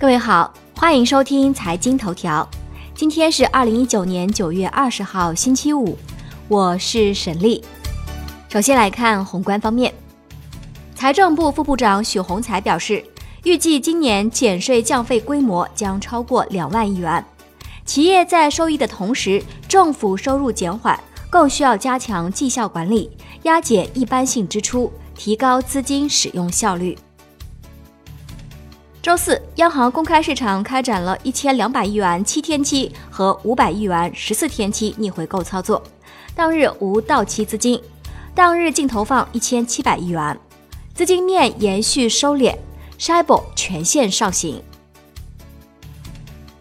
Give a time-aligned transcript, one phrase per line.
[0.00, 2.48] 各位好，欢迎收听财经头条。
[2.94, 5.94] 今天是二零一九年九月二十号，星期五，
[6.48, 7.62] 我是沈丽。
[8.48, 9.92] 首先来看宏观方面，
[10.94, 13.04] 财政部副部长许宏才表示，
[13.44, 17.22] 预计今年减税降费规模将超过两万亿元。
[17.84, 20.98] 企业在收益的同时，政府收入减缓，
[21.28, 23.10] 更需要加强绩效管理，
[23.42, 26.96] 压减一般性支出，提高资金使用效率。
[29.02, 35.82] 周四，央行公开市场开展了一千两百亿元七天期和五百亿元十四天期逆回购操作，
[36.34, 37.80] 当日无到期资金，
[38.34, 40.38] 当日净投放一千七百亿元，
[40.92, 42.54] 资金面延续收敛
[42.98, 44.62] s h i b o 全线上行。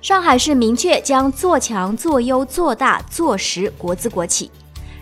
[0.02, 4.50] 上海市明确将做强、做优、做大、做实国资国企，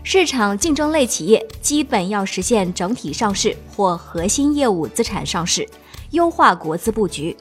[0.01, 5.69] 市场竞争类企业基本要实现整体上市或核心业务资产上市。
[6.11, 7.35] 优化国资布局，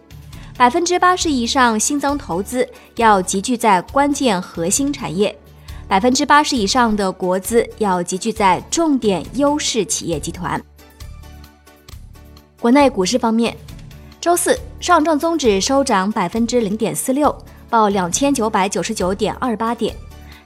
[0.56, 5.36] 百分之八十以上新增投资要集聚在关键核心产业，
[5.86, 10.60] 百分之八十以上的国资要集聚在重点优势企业集团。
[12.60, 13.56] 国内股市方面，
[14.20, 17.36] 周四上证综指收涨百分之零点四六，
[17.68, 19.94] 报两千九百九十九点二八点；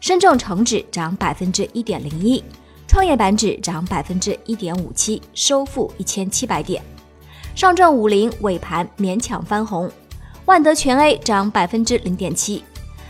[0.00, 2.42] 深证成指涨百分之一点零一，
[2.86, 6.83] 创业板指涨百分之一点五七，收复一千七百点。
[7.55, 9.91] 上证五零尾盘勉强翻红，
[10.47, 12.65] 万德全 A 涨百分之零点七，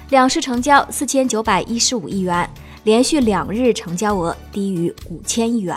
[0.08, 2.48] 两市成交四千九百一十五亿元，
[2.82, 5.77] 连续两日成交额低于五千亿元。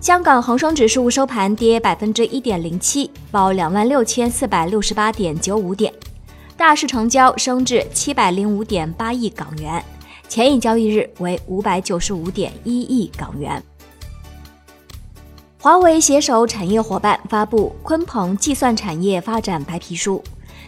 [0.00, 5.92] 香港恒生指数收盘跌百分之一点零七，报两万六千四百六十八点九五点，
[6.56, 9.84] 大市成交升至七百零五点八亿港元，
[10.28, 13.62] 前一交易日为五百九十五点一亿港元。
[15.58, 20.22] 华为携手产业伙伴发布《鲲鹏计算产业发展白皮书》，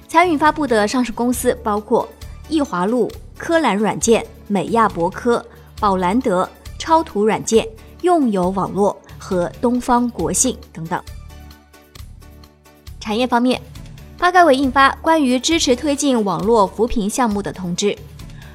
[0.08, 2.08] 参与发布的上市公司包括
[2.48, 5.44] 易华路、科蓝软件、美亚博科、
[5.78, 6.48] 宝兰德、
[6.78, 7.68] 超图软件、
[8.00, 11.00] 用友网络和东方国信等等。
[12.98, 13.60] 产业方面，
[14.16, 17.96] 发改委印发关于支持推进网络扶贫项目的通知，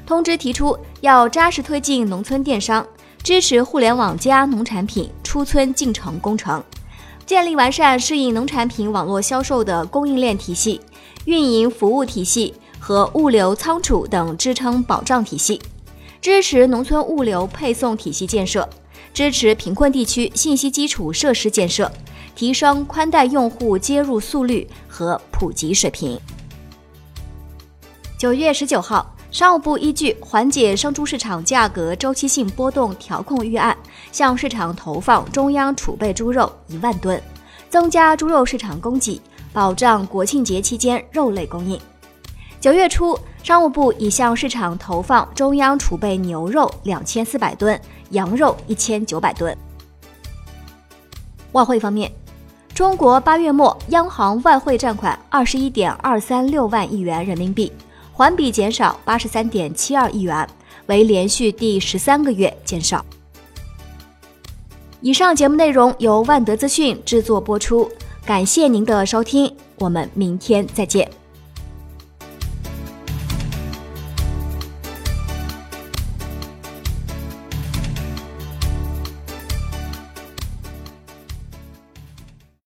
[0.06, 2.86] 通知提出要扎实推进农村电商。
[3.24, 6.62] 支持互联网加农产品出村进城工程，
[7.26, 10.82] 建立完善适应农产品网络销售的供应链体系、
[11.24, 15.62] 运营服务体系和物流仓储等支撑保障体系，
[16.20, 18.68] 支持农村物流配送体系建设，
[19.14, 21.90] 支持贫困地区信息基础设施建设，
[22.36, 26.20] 提升宽带用户接入速率和普及水平。
[28.18, 29.13] 九月十九号。
[29.34, 33.76] 商务部依据缓解生猪市场价格周期性波动调控预案，
[34.12, 37.20] 向市场投放中央储备猪肉一万吨，
[37.68, 39.20] 增加猪肉市场供给，
[39.52, 41.82] 保障国庆节期间肉类供应。
[42.62, 49.58] 九月初，商务部已向市场投放中央储备牛肉两千四百吨、羊肉一千九百吨。
[51.54, 52.12] 外汇方面，
[52.72, 57.74] 中国八月末央行外汇占款二十一点二三六万亿元人民币。
[58.14, 60.48] 环比减少八十三点七二亿元，
[60.86, 63.04] 为连续第十三个月减少。
[65.02, 67.92] 以上节目内容由万德资讯制作播出，
[68.26, 71.23] 感谢您的收听，我们明天再见。